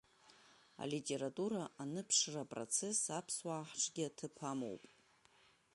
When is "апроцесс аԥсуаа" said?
2.45-3.63